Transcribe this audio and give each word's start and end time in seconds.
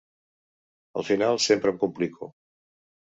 Al 1.01 1.05
final, 1.09 1.39
sempre 1.49 1.75
em 1.75 1.79
complico. 1.85 2.33